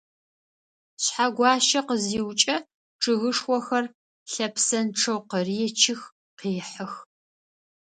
Шъхьэгуащэ 1.03 1.79
къызиукӏэ, 1.87 2.55
чъыгышхохэр 3.01 3.85
лъэпсэнчъэу 4.31 5.19
къыречых, 5.29 6.01
къехьых. 6.37 6.93